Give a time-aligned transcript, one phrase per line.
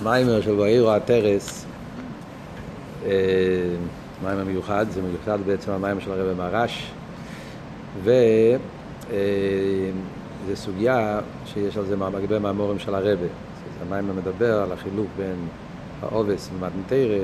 [0.00, 1.64] המיימר של ואירו הטרס,
[3.06, 3.10] אה,
[4.22, 6.90] מיימר מיוחד, זה מיוחד בעצם המיימר של הרב מרש,
[8.02, 8.10] וזו
[10.50, 13.26] אה, סוגיה שיש על זה הרבה מהמורים של הרבה.
[13.86, 15.36] המיימר מדבר על החילוק בין
[16.02, 17.18] העובס ומתנתרא,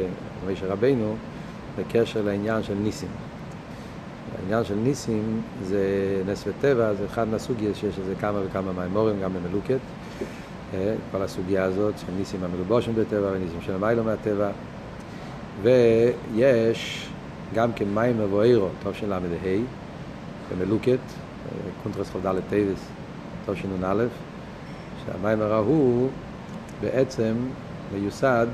[0.46, 1.16] ומשה רבינו,
[1.78, 3.08] בקשר לעניין של ניסים.
[4.38, 5.82] העניין של ניסים זה
[6.26, 9.78] נס וטבע, זה אחד מהסוגיה שיש לזה כמה וכמה מהמורים, גם במלוקת.
[10.74, 14.50] אה, כל הסוגיה הזאת של ניסים המלובושים בטבע וניסים של המיילו מהטבע.
[15.62, 17.08] ויש
[17.54, 19.18] גם כן מים מבוארו, טוב של ל"ה,
[20.50, 22.88] במלוקת, אה, קונטרס ח"ד טייבס,
[23.46, 24.04] טוב של נ"א,
[25.06, 26.08] שהמים ההוא
[26.80, 27.34] בעצם
[27.92, 28.46] מיוסד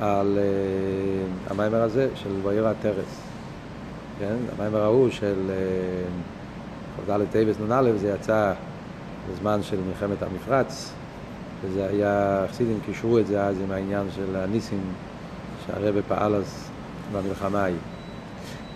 [0.00, 3.20] על uh, המיימר הזה של ואירו הטרס.
[4.18, 4.34] כן?
[4.56, 5.50] המיימר ההוא של
[7.06, 8.52] כ"ד טייבס נ"א זה יצא
[9.30, 10.92] בזמן של מלחמת המפרץ,
[11.62, 14.80] וזה היה, חסידים קישרו את זה אז עם העניין של הניסים
[15.66, 16.70] שהרבא פעל אז
[17.12, 17.76] במלחמה ההיא.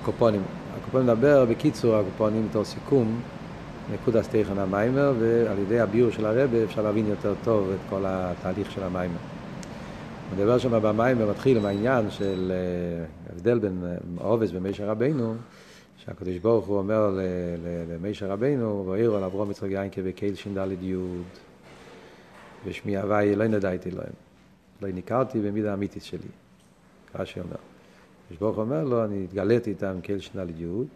[0.05, 0.42] קופונים.
[0.80, 3.20] הקופונים מדבר בקיצור, הקופונים בתור סיכום,
[3.92, 8.70] נקודה סטייכן המיימר, ועל ידי הביור של הרבא אפשר להבין יותר טוב את כל התהליך
[8.70, 9.19] של המיימר.
[10.34, 13.84] מדבר שם במיימר מתחיל עם העניין של אה, הבדל בין
[14.19, 15.34] עובס במישר רבינו,
[15.97, 17.19] שהקדוש ברוך הוא אומר
[17.89, 20.95] למישר רבינו, והעירו על אברום יצחק יין כבקהיל ש"ד י'
[22.64, 24.12] ושמי הוואי לא נדעתי להם.
[24.83, 26.28] לא ניכרתי במידה האמיתית שלי.
[27.14, 27.56] רש"י אומר.
[28.25, 30.86] הקדוש ברוך אומר לו, אני התגליתי איתם כאל שנה ליוד,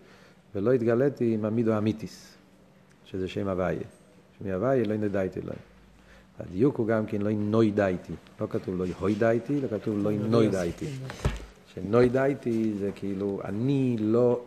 [0.55, 2.35] ולא התגליתי עם המידו אמיתיס,
[3.05, 3.77] שזה שם הוואי.
[4.39, 5.57] שמי הוואי לא נדעתי להם.
[6.41, 8.13] הדיוק הוא גם כן לא נוי דייתי.
[8.41, 10.87] לא כתוב לא הוי דייתי, אלא כתוב לא נוי דייתי.
[11.75, 14.41] שנוי דייתי זה כאילו, אני לא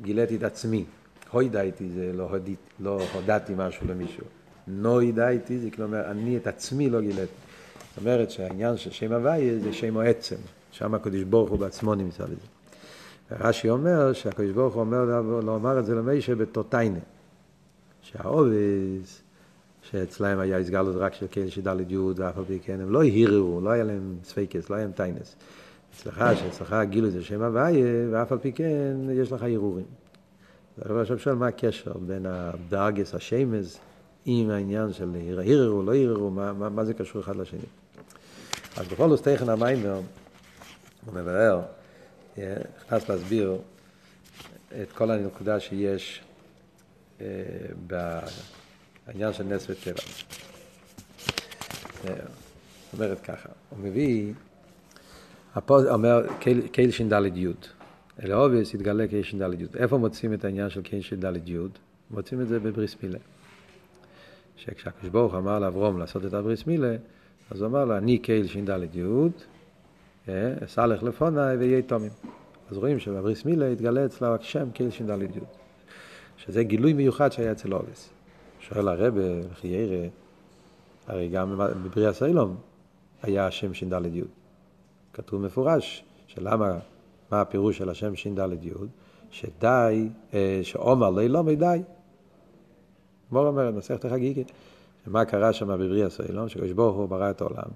[0.00, 0.84] גיליתי את עצמי.
[1.30, 4.24] הוי דייתי זה לא, הודית, לא הודעתי משהו למישהו.
[4.68, 7.20] נוי דייתי, זה כלומר, אני את עצמי לא גיליתי.
[7.20, 10.36] זאת אומרת שהעניין של שם הוויה זה שם העצם,
[10.72, 12.46] שם הקדוש ברוך הוא בעצמו נמצא בזה.
[13.40, 15.04] רש"י אומר שהקדוש ברוך הוא אומר
[15.42, 16.98] לומר את זה למישה בתותיינה,
[18.02, 19.22] שהעובס,
[19.82, 23.60] שאצלהם היה הסגלות רק של כאלה שדלת יוד ואף על פי כן, הם לא הרהרו,
[23.60, 25.36] לא היה להם ספייקס, לא היה להם טיינס.
[25.94, 29.84] אצלך, שאצלך גילו זה שם הוויה, ואף על פי כן יש לך הרהורים.
[30.80, 33.78] עכשיו שואל מה הקשר בין הדרגס, השמס,
[34.24, 37.60] עם העניין של הרהרו, לא הרהרו, מה, מה, מה זה קשור אחד לשני.
[38.76, 40.00] אז בכל זאת תכן המיימר,
[41.06, 41.60] הוא מבאר,
[42.38, 42.54] אה,
[42.86, 43.58] נכנס להסביר
[44.82, 46.22] את כל הנקודה שיש
[47.20, 47.26] אה,
[49.06, 50.02] בעניין של נס וטבע.
[52.08, 52.14] אה,
[52.92, 54.32] אומרת ככה, הוא מביא,
[55.54, 56.26] הפוד אומר
[56.72, 57.48] קייל ש"ד י',
[58.22, 59.66] אלא אובייס יתגלה קייל ש"ד י'.
[59.76, 61.58] איפה מוצאים את העניין של קייל ש"ד י'?
[62.10, 63.18] מוצאים את זה בבריס מילה.
[64.60, 66.96] שכשהקדוש ברוך אמר לאברום לעשות את הבריס מילה,
[67.50, 70.32] אז הוא אמר לו, אני קהיל ש"ד י',
[70.64, 72.10] אסלח לפוני ויהיה תומים.
[72.70, 75.40] אז רואים שבבריס מילה התגלה אצלו השם קהיל ש"ד י',
[76.36, 78.10] שזה גילוי מיוחד שהיה אצל אובס.
[78.60, 79.20] שואל הרבה,
[79.52, 80.08] וכי ירא,
[81.06, 82.56] הרי גם בבריאה סיילום
[83.22, 84.22] היה השם ש"ד י'.
[85.12, 86.78] כתוב מפורש, שלמה,
[87.32, 88.70] מה הפירוש של השם ש"ד י',
[89.30, 91.82] שדי, אה, שעומר לא ילומי די.
[93.32, 94.52] מור אומרת, מסכת החגיגית,
[95.06, 97.68] מה קרה שם בבריאה סיילום, שקדוש ברוך הוא ברא את העולם,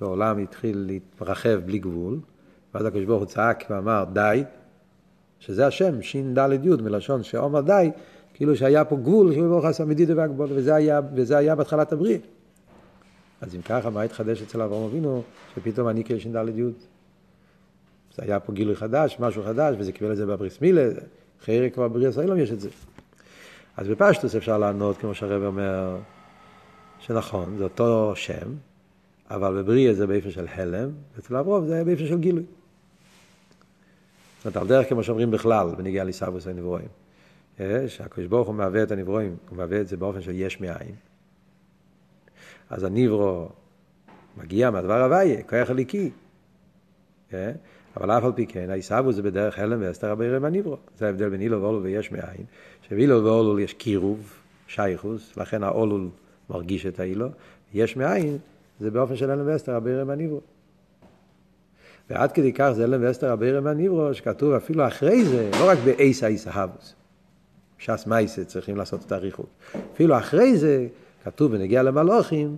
[0.00, 2.18] והעולם התחיל להתרחב בלי גבול,
[2.74, 4.44] ואז הקדוש ברוך הוא צעק ואמר די,
[5.38, 7.90] שזה השם, ש"ד י' מלשון שאומר די,
[8.34, 9.84] כאילו שהיה פה גבול, שהוא ברוך עשה
[10.16, 12.18] והגבול, וזה היה, וזה היה בהתחלת הבריאה.
[13.40, 15.22] אז אם ככה, מה התחדש אצל אברהם אבינו,
[15.54, 16.62] שפתאום אני כש"ד י'?
[18.16, 20.88] זה היה פה גילוי חדש, משהו חדש, וזה קיבל את זה בבריס מילה,
[21.42, 22.68] אחרי כבר בבריאה סיילום יש את זה.
[23.78, 25.96] אז בפשטוס אפשר לענות, כמו שהרב אומר,
[26.98, 28.54] שנכון, זה אותו שם,
[29.30, 32.42] אבל בבריאה זה באיפה של הלם, ואצל אברום זה באיפה של גילוי.
[34.36, 36.88] זאת אומרת, על דרך כמו שאומרים בכלל, בניגיע ליסבוס הנברואים.
[37.88, 40.94] שהקדוש ברוך הוא מהווה את הנברואים, הוא מהווה את זה באופן של יש מאין.
[42.70, 43.48] אז הנברו
[44.36, 46.10] מגיע מהדבר הוויה, כוח הליקי.
[47.96, 50.76] אבל אף על פי כן, העיסבו זה בדרך הלם ואסתר רבי רם הנברו.
[50.98, 52.44] זה ההבדל בין אילו ואולול ויש מאין,
[52.88, 54.32] שבאילו ואולול יש קירוב,
[54.66, 56.08] שייכוס, לכן האולול
[56.50, 57.28] מרגיש את האילו,
[57.74, 58.38] יש מאין,
[58.80, 60.40] זה באופן של הלם ואסתר רבי רם הנברו.
[62.10, 65.78] ועד כדי כך זה הלם ואסתר רבי רם הנברו, שכתוב אפילו אחרי זה, לא רק
[65.84, 66.94] באייס האיסהבוס,
[67.78, 69.48] ש"ס מייסה צריכים לעשות את הריחוק.
[69.94, 70.86] אפילו אחרי זה,
[71.24, 72.56] כתוב בנגיע למלוכים,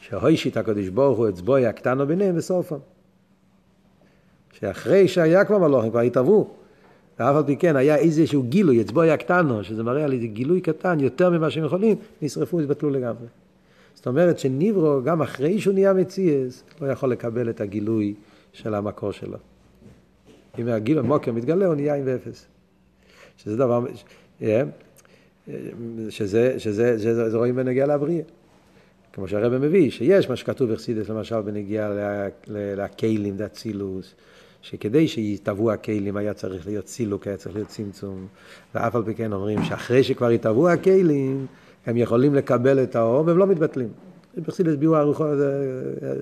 [0.00, 2.78] שהוישית הקדוש ברוך הוא אצבוי הקטנו ביניהם וסופם.
[4.60, 6.50] שאחרי שהיה כבר מלוכים, כבר התערבו.
[7.18, 10.60] ואף על פי כן היה איזשהו גילוי, אצבו היה קטנו, שזה מראה על איזה גילוי
[10.60, 13.26] קטן יותר ממה שהם יכולים, נשרפו, התבטלו לגמרי.
[13.94, 18.14] זאת אומרת שניברו, גם אחרי שהוא נהיה מציאס, לא יכול לקבל את הגילוי
[18.52, 19.38] של המקור שלו.
[20.58, 22.46] אם הגיל המוקר מתגלה, הוא נהיה עם ואפס.
[23.36, 23.84] שזה דבר,
[24.42, 24.62] אה,
[25.46, 28.22] שזה, שזה, שזה, שזה רואים בנגיע לבריאה.
[29.12, 31.90] כמו שהרבא מביא, שיש מה שכתוב בחסידס, למשל בנגיע
[32.48, 34.14] לכלים, דאצילוס,
[34.68, 38.26] שכדי שיתהוו הכלים היה צריך להיות סילוק, היה צריך להיות צמצום,
[38.74, 41.46] ואף על פי כן אומרים שאחרי שכבר יתהוו הכלים,
[41.86, 43.88] הם יכולים לקבל את האור והם לא מתבטלים.
[44.36, 45.28] בחסידס ביאור ארוכות,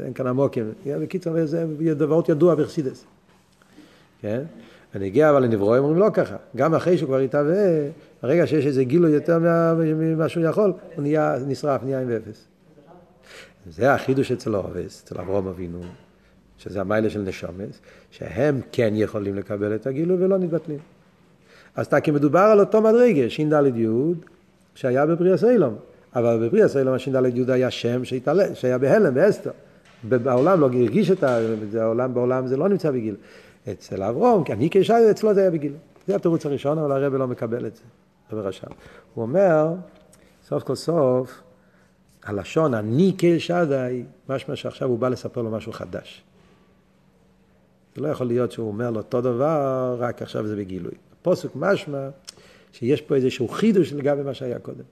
[0.05, 0.73] אין כאן עמוקים.
[0.87, 3.05] בקיצור, זה דברות ידוע בחסידס.
[4.21, 4.43] כן?
[4.95, 6.37] ונגיע אבל לנברואים אומרים לא ככה.
[6.57, 7.89] גם אחרי שהוא כבר יתהווה,
[8.23, 9.39] ברגע שיש איזה גילוי יותר
[9.99, 12.47] ממה שהוא יכול, הוא נהיה נשרף, נהיה עם אפס.
[13.71, 15.81] זה החידוש אצל אורבס, אצל אברום אבינו,
[16.65, 17.81] שזה המיילה של נשומס,
[18.11, 20.79] שהם כן יכולים לקבל את הגילוי ולא נתבטלים.
[21.77, 23.87] אז כי מדובר על אותו מדרגה, ש"ד י',
[24.75, 25.77] שהיה בבריאה סיילום.
[26.17, 29.51] אבל בבריאה סיילום הש"ד י' היה שם שהתעלה, שהיה בהלם, באסתר.
[30.09, 31.25] בעולם לא הרגיש את
[31.75, 33.15] העולם, בעולם זה לא נמצא בגיל.
[33.73, 35.73] אצל אברום, כי אני כשי, אצלו זה היה בגיל.
[36.07, 37.83] זה התירוץ הראשון, אבל הרב לא מקבל את זה.
[38.33, 38.67] רב רשם.
[39.15, 39.75] הוא אומר,
[40.49, 41.41] סוף כל סוף,
[42.25, 46.23] הלשון אני כשדי, משמע שעכשיו הוא בא לספר לו משהו חדש.
[47.95, 50.93] זה לא יכול להיות שהוא אומר לו אותו דבר, רק עכשיו זה בגילוי.
[51.21, 52.09] הפוסק משמע
[52.73, 54.85] שיש פה איזשהו חידוש לגבי מה שהיה קודם.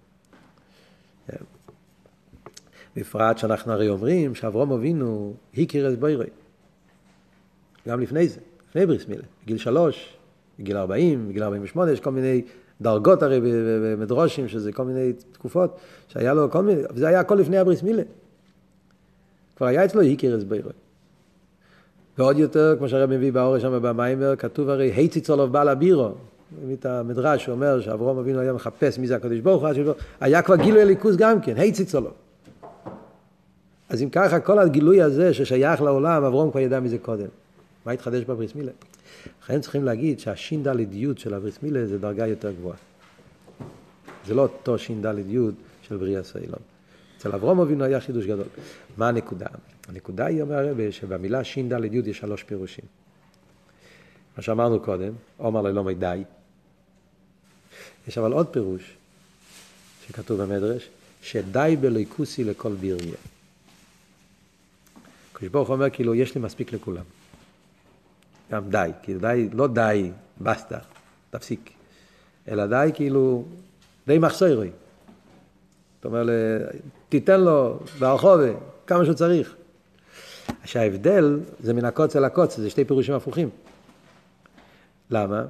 [2.96, 6.26] בפרט שאנחנו הרי אומרים שאברום אבינו הכיר את בוירי.
[7.88, 10.16] גם לפני זה, לפני בריס מילה, בגיל שלוש,
[10.58, 12.42] בגיל ארבעים, בגיל ארבעים ושמונה, יש כל מיני
[12.80, 13.40] דרגות הרי
[13.82, 15.78] במדרושים, שזה כל מיני תקופות,
[16.08, 18.02] שהיה לו כל מיני, וזה היה הכל לפני הבריס מילה.
[19.56, 20.70] כבר היה אצלו את בוירי.
[22.18, 26.10] ועוד יותר, כמו שהרב מביא באורש שם במיימר, כתוב הרי, היציצולוב בעל הבירו,
[26.72, 30.82] את המדרש שאומר שאברום אבינו היה מחפש מי זה הקדוש ברוך הוא, היה כבר גילוי
[30.82, 32.10] הליכוז גם כן, היציצו לו.
[33.88, 37.26] אז אם ככה, כל הגילוי הזה ששייך לעולם, אברום כבר ידע מזה קודם.
[37.86, 38.72] מה התחדש בבריס מילה?
[39.42, 42.76] לכן צריכים להגיד שהש"ד י' של הבריס מילה זה דרגה יותר גבוהה.
[44.26, 45.38] זה לא אותו ש"ד י'
[45.82, 46.58] של בריאה סיילון.
[47.18, 48.46] אצל אברום אבינו היה חידוש גדול.
[48.96, 49.46] מה הנקודה?
[49.88, 52.84] הנקודה היא, אומר הרבה, שבמילה ש"ד יש שלוש פירושים.
[54.36, 56.22] מה שאמרנו קודם, עומר ללא מדי,
[58.08, 58.96] יש אבל עוד פירוש
[60.06, 60.88] שכתוב במדרש,
[61.22, 63.14] שדי בליכוסי לכל ביריה.
[65.32, 67.04] הקדוש ברוך אומר כאילו יש לי מספיק לכולם.
[68.50, 70.78] גם די, כאילו די, לא די, בסטה,
[71.30, 71.70] תפסיק.
[72.48, 73.44] אלא די כאילו,
[74.06, 74.70] די מחסורי.
[75.96, 76.28] זאת אומרת,
[77.08, 78.52] תיתן לו ברחובה
[78.86, 79.54] כמה שהוא צריך.
[80.64, 83.48] שההבדל זה מן הקוץ אל הקוץ, זה שתי פירושים הפוכים.
[85.10, 85.44] למה?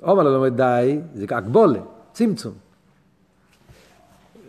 [0.00, 1.80] עומר לא לומד די, זה הגבולה,
[2.12, 2.52] צמצום.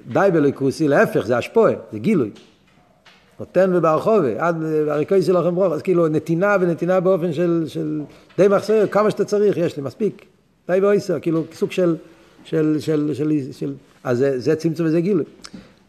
[0.07, 2.31] די בליקוסי, להפך, זה השפועה, זה גילוי.
[3.39, 8.01] נותן וברחובה, עד הריקוי לכם ברוך, אז כאילו נתינה ונתינה באופן של, של
[8.37, 10.25] די מחסר, כמה שאתה צריך, יש לי, מספיק.
[10.67, 11.95] די ואויסר, כאילו סוג של,
[12.43, 15.25] של, של, של, של, אז זה, זה צמצום וזה גילוי.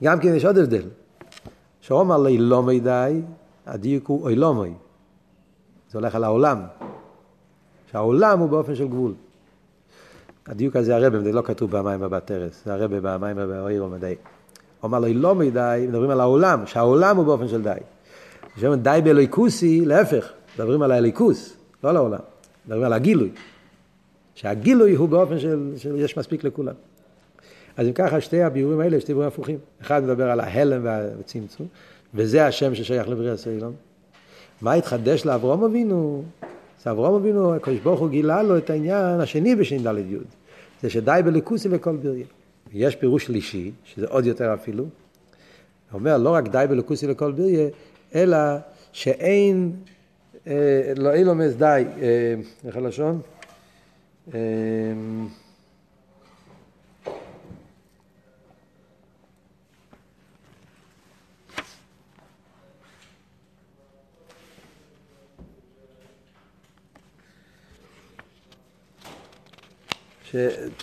[0.04, 0.82] גם כן יש עוד הבדל.
[1.86, 3.20] שאומר לי לא מדי,
[3.66, 4.72] הדיוק הוא אוי לא מי.
[5.90, 6.62] זה הולך על העולם.
[7.90, 9.14] שהעולם הוא באופן של גבול.
[10.46, 14.14] הדיוק הזה הרבה, זה לא כתוב במים בבת ארץ, זה הרבה במים באויר ומדי.
[14.80, 17.74] הוא אמר לו, לא מדי, מדברים על העולם, שהעולם הוא באופן של די.
[18.54, 22.20] כשאומרים די באלוהיקוסי, להפך, מדברים על האלוהיקוס, לא על העולם,
[22.66, 23.30] מדברים על הגילוי.
[24.34, 26.74] שהגילוי הוא באופן של, של יש מספיק לכולם.
[27.76, 29.58] אז אם ככה, שתי הביאורים האלה, שתי ביאורים הפוכים.
[29.80, 31.66] אחד מדבר על ההלם והצמצום,
[32.14, 33.72] וזה השם ששייך לבריאה סילון.
[34.60, 36.22] מה התחדש לאברום אבינו?
[36.80, 40.16] אז אברום אבינו, הקדוש ברוך הוא גילה לו את העניין השני בש"ד י',
[40.82, 42.24] זה שדי בליכוסי לכל בריה.
[42.72, 44.90] יש פירוש שלישי, שזה עוד יותר אפילו, הוא
[45.98, 47.68] אומר לא רק די בליכוסי לכל בריה,
[48.14, 48.38] אלא
[48.92, 49.72] שאין,
[50.46, 52.34] אה, לא אילומס די, אה,
[52.66, 53.20] איך הלשון?
[54.34, 54.40] אה,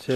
[0.01, 0.11] ש,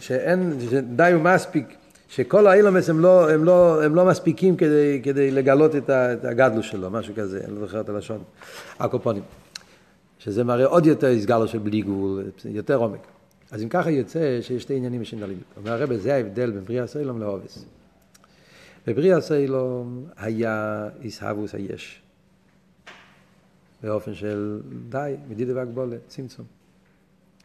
[0.00, 1.66] שאין, שדי ומספיק,
[2.08, 5.90] שכל האילומס הם לא, הם לא, הם לא מספיקים כדי, כדי לגלות את,
[6.24, 8.22] הגדלו שלו, משהו כזה, אני לא זוכר את הלשון,
[8.78, 9.22] הקופונים.
[10.18, 13.00] שזה מראה עוד יותר הסגלו של בלי גבול, יותר עומק.
[13.50, 15.38] אז אם ככה יוצא שיש שתי עניינים בשנדלים.
[15.56, 17.64] אומר הרב, זה ההבדל בין בריאה סיילום לאובס.
[18.86, 22.02] בבריאה סיילום היה איסהבוס היש.
[23.82, 26.46] באופן של די, מדידה והגבולת, צמצום.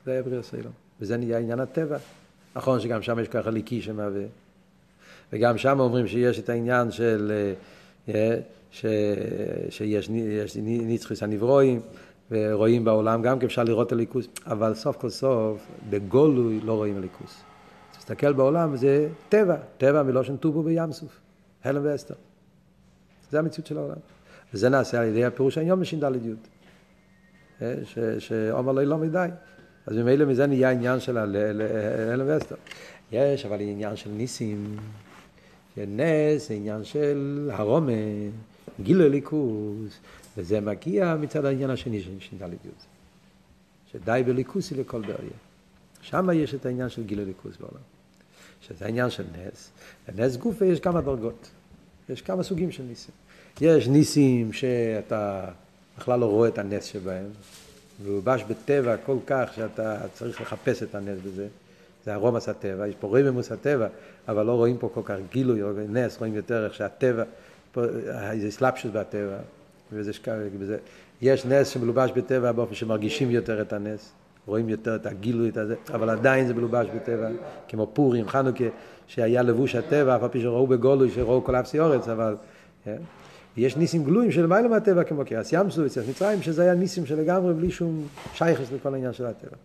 [0.05, 0.71] זה היה בריאה סיילום.
[1.01, 1.97] וזה נהיה עניין הטבע.
[2.55, 4.23] נכון שגם שם יש ככה ליקי שמהווה.
[5.33, 7.31] וגם שם אומרים שיש את העניין של,
[8.09, 8.37] אה,
[8.71, 8.85] ש,
[9.69, 10.09] שיש
[10.65, 11.81] נצחיס הנברואים,
[12.31, 17.41] ורואים בעולם גם כי אפשר לראות הליכוס, אבל סוף כל סוף, בגולוי לא רואים הליכוס.
[17.97, 21.19] תסתכל בעולם, זה טבע, טבע מלושן טובו בים סוף,
[21.63, 22.15] הלם ואסתר.
[23.31, 23.95] זה המציאות של העולם.
[24.53, 26.03] וזה נעשה על ידי הפירוש היום בש"ד
[27.61, 27.65] י',
[28.19, 29.27] שעומר לא לא מדי.
[29.87, 32.55] אז ממילא מזה נהיה עניין של הלם ואסתר.
[33.11, 34.77] יש אבל עניין של ניסים,
[35.77, 37.91] נס עניין של הרומה,
[38.81, 39.99] גילו ליכוס,
[40.37, 42.69] וזה מגיע מצד העניין השני של ש"ד י',
[43.91, 45.37] שדי בליכוסי לכל בריה.
[46.01, 47.83] שם יש את העניין של גילו ליכוס בעולם.
[48.61, 49.69] שזה העניין של נס.
[50.07, 51.49] בנס גופה יש כמה דרגות.
[52.09, 53.13] יש כמה סוגים של ניסים.
[53.61, 55.45] יש ניסים שאתה
[55.97, 57.25] בכלל לא רואה את הנס שבהם,
[58.03, 61.47] והובש בטבע כל כך שאתה צריך לחפש את הנס בזה.
[62.05, 63.87] זה ארומס הטבע, יש פה רממוס הטבע,
[64.27, 67.23] אבל לא רואים פה כל כך גילוי, נס, רואים יותר איך שהטבע,
[67.71, 67.81] פה,
[68.31, 69.37] איזה סלאפשוס בטבע,
[69.93, 70.11] וזה,
[70.59, 70.77] וזה,
[71.21, 74.11] יש נס שמלובש בטבע באופן שמרגישים יותר את הנס,
[74.45, 77.27] רואים יותר את הגילוי, את הזה, אבל עדיין זה מלובש בטבע,
[77.67, 78.63] כמו פורים, חנוכה,
[79.07, 82.35] שהיה לבוש הטבע, אף על פי שראו בגולוי, שראו כל אפסי אורץ, אבל...
[82.85, 82.97] כן?
[83.57, 87.05] יש ניסים גלויים של למעלה מהטבע, כמו קריאס ים סוף, אצל מצרים, שזה היה ניסים
[87.05, 89.57] שלגמרי בלי שום שייכס לכל העניין של הטבע.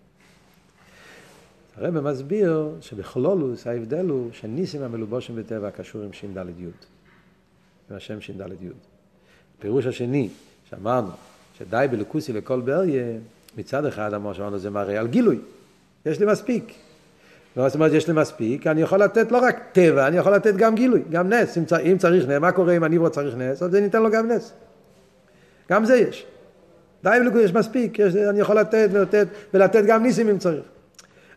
[1.77, 6.65] הרב מסביר שבכלולוס ההבדל הוא שניסים המלובושים בטבע קשור עם ש"ד י',
[7.91, 8.69] עם השם ש"ד י'.
[9.59, 10.29] הפירוש השני,
[10.71, 11.11] שאמרנו,
[11.59, 13.19] שדי בלקוסי לכל בריה,
[13.57, 15.39] מצד אחד אמר שאמרנו זה מראה על גילוי,
[16.07, 16.75] יש לי מספיק.
[17.57, 20.75] זאת אומרת, יש לי מספיק, אני יכול לתת לא רק טבע, אני יכול לתת גם
[20.75, 21.59] גילוי, גם נס.
[21.59, 23.63] אם, צר, אם צריך נס, מה קורה אם אני צריך נס?
[23.63, 24.53] אז ניתן לו גם נס.
[25.71, 26.27] גם זה יש.
[27.05, 30.65] די בלקוסי יש מספיק, יש, אני יכול לתת ולתת, ולתת גם ניסים אם צריך.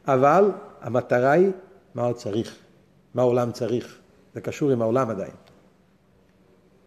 [0.08, 1.52] אבל המטרה היא
[1.96, 2.56] מה הוא צריך,
[3.14, 3.98] מה העולם צריך.
[4.34, 5.32] זה קשור עם העולם עדיין.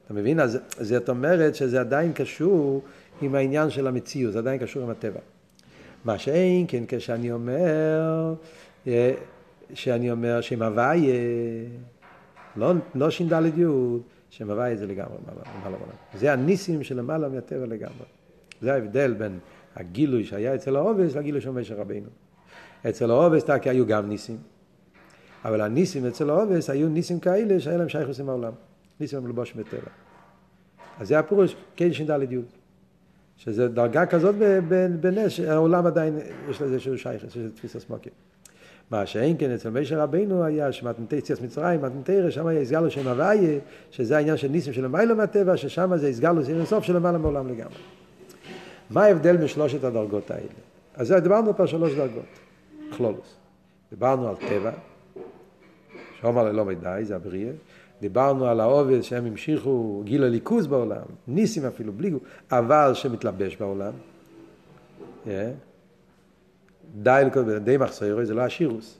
[0.05, 0.41] אתה מבין?
[0.41, 2.83] אז זאת אומרת שזה עדיין קשור
[3.23, 5.21] עם העניין של המציאות, זה עדיין קשור עם הטבע.
[6.05, 8.35] מה שאין כן כשאני אומר,
[9.75, 11.15] שאני אומר שם הוויה,
[12.57, 13.65] לא, לא ש"ד י',
[14.31, 15.97] שם הוויה זה לגמרי מעלה עולם.
[16.15, 18.07] זה הניסים שלמעלה מהטבע לגמרי.
[18.61, 19.39] זה ההבדל בין
[19.77, 22.09] הגילוי שהיה אצל העובס לגילוי של משה רבינו.
[22.89, 24.37] אצל העובס תקי היו גם ניסים.
[25.45, 28.53] אבל הניסים אצל העובס היו ניסים כאלה שהיה להם שייכוס עם העולם.
[29.01, 29.91] ניסים הם לבוש בטבע.
[31.01, 32.39] אז זה הפירוש, כן ש"ד י'.
[33.37, 34.35] שזה דרגה כזאת
[35.01, 36.19] בנס, שהעולם עדיין
[36.51, 38.12] יש לזה איזשהו שייכוס, יש תפיסה סמוקים.
[38.90, 43.09] מה שאין כן אצל משה רבינו היה שמתנתי יציאת מצרים, מתנתי שם היה הסגלו שם
[43.09, 43.59] הוויה,
[43.90, 47.49] שזה העניין של ניסים של המיילו מהטבע, ששם זה הסגלו סיר אינסוף של למעלה מעולם
[47.49, 47.75] לגמרי.
[48.90, 50.47] מה ההבדל בשלושת הדרגות האלה?
[50.95, 52.25] אז דיברנו פה שלוש דרגות.
[52.97, 53.37] כלולוס.
[53.90, 54.71] דיברנו על טבע,
[56.21, 57.52] שאומר ללא מדי, זה הבריאה.
[58.00, 63.92] דיברנו על העובד שהם המשיכו גיל הליכוז בעולם, ניסים אפילו, בלי גוף, אבל שמתלבש בעולם.
[65.26, 65.28] Yeah.
[66.95, 67.23] די,
[67.65, 68.99] די מחסוירוי זה לא השירוס.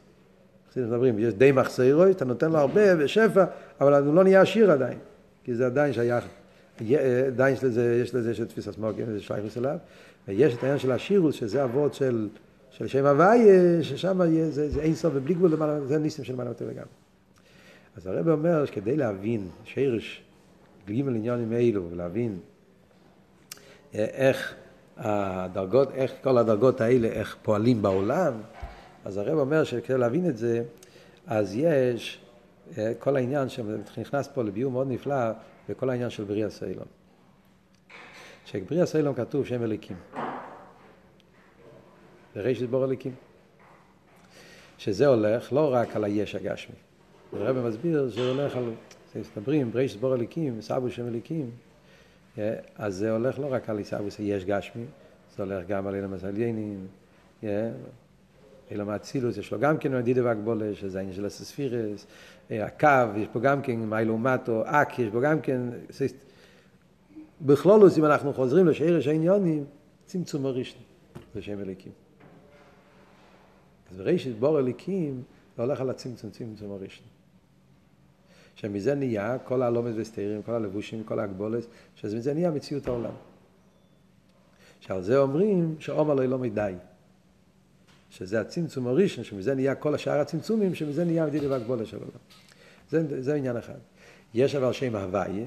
[0.77, 3.45] מדברים, יש די מחסוירוי, אתה נותן לו הרבה ושפע,
[3.81, 4.99] אבל הוא לא נהיה עשיר עדיין,
[5.45, 6.25] כי זה עדיין שייך,
[7.27, 9.77] עדיין יש לזה, יש לזה של תפיסת מוגן, זה שייך אליו,
[10.29, 12.29] ויש את העניין של השירוס, שזה אבות של
[12.73, 14.21] של שם הוויה, ששם
[14.51, 16.89] זה, זה אין סוף ובלי גבול זה ניסים של מעלה יותר לגמרי.
[17.97, 20.23] אז הרב אומר שכדי להבין שרש
[20.89, 22.39] ג' עניונים אלו, ולהבין
[23.95, 24.55] אה, איך
[24.97, 28.33] הדרגות, איך כל הדרגות האלה, איך פועלים בעולם,
[29.05, 30.63] אז הרב אומר שכדי להבין את זה,
[31.27, 32.21] אז יש
[32.79, 35.31] אה, כל העניין שנכנס פה לביאור מאוד נפלא,
[35.69, 36.87] וכל העניין של בריאה סיילון.
[38.45, 39.97] שבריאה סיילון כתוב שם אליקים.
[42.35, 43.15] ברישת בור הליקים.
[44.79, 46.75] שזה הולך לא רק על היש הגשמי.
[47.33, 48.71] הרב מסביר שזה הולך על,
[49.17, 51.72] מסתברים, ברישת בור הליקים, סבו שם הליקים, אה,
[52.77, 54.85] אז זה הולך לא רק על עיסאוויס היש גשמי,
[55.37, 56.87] זה הולך גם על אילם הסליינים,
[58.71, 62.07] אילם האצילוס, יש לו גם כן מדידה והגבולה, שזה העניין של הסספירס,
[62.51, 65.61] אה, הקו, יש פה גם כן מיילו מטו, אק, יש פה גם כן,
[67.41, 69.65] בכלולוס, אם אנחנו חוזרים לשארש העניונים,
[70.05, 70.83] צמצום הראשון,
[71.35, 71.93] זה שם אליקים.
[73.91, 75.23] אז בראשית בור אליקים
[75.57, 77.07] זה הולך על הצמצום, צמצום הראשון.
[78.55, 83.15] שמזה נהיה כל הלומד וסתירים, כל הלבושים, כל ההגבולת, שמזה נהיה מציאות העולם.
[84.81, 86.73] שעל זה אומרים שעומר לא ילומד די.
[88.11, 92.19] שזה הצמצום הראשון, שמזה נהיה כל השאר הצמצומים, שמזה נהיה מדידה והגבולת של העולם.
[92.91, 93.79] זה, זה עניין אחד.
[94.35, 95.47] יש אבל שם הוויה,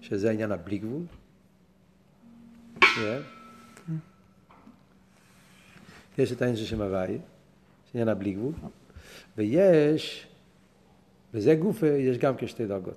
[0.00, 1.02] שזה העניין הבלי גבול.
[2.82, 3.42] Yeah.
[6.18, 7.18] יש את העניין של שם הוואי,
[7.94, 8.52] עניין הבלי גבול,
[9.38, 10.26] ויש
[11.34, 12.96] וזה גוף, יש גם כשתי דרגות.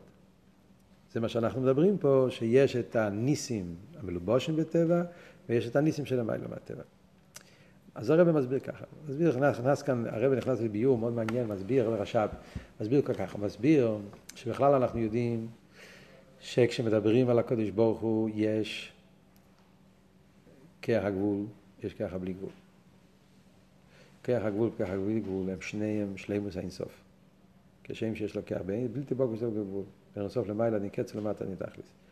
[1.13, 5.03] זה מה שאנחנו מדברים פה, שיש את הניסים המלובושים בטבע,
[5.49, 6.83] ויש את הניסים של המילה מהטבע.
[7.95, 12.27] אז הרב מסביר ככה, מסביר, נכנס, כאן, הרב נכנס לביור מאוד מעניין, מסביר, הרב רש"ב,
[12.81, 13.97] מסביר ככה, מסביר
[14.35, 15.47] שבכלל אנחנו יודעים
[16.39, 18.93] שכשמדברים על הקודש ברוך הוא יש
[20.81, 21.45] כרך הגבול,
[21.83, 22.49] יש כרך הבלי גבול.
[24.23, 27.04] כרך הגבול וכרך הבלי גבול הם שניהם שלימוס האינסוף.
[27.87, 28.61] כשם שיש לו כרך
[28.91, 29.83] בלתי בוגר שלו בגבול.
[30.15, 31.95] בין הסוף למעלה נקץ למטה נתכלס.